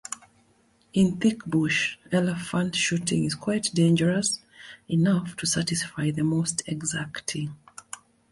In 0.93 1.17
thick 1.17 1.45
bush, 1.45 1.99
elephant-shooting 2.11 3.23
is 3.25 3.35
quite 3.35 3.69
dangerous 3.75 4.39
enough 4.89 5.35
to 5.35 5.45
satisfy 5.45 6.09
the 6.09 6.23
most 6.23 6.63
exacting. 6.65 7.55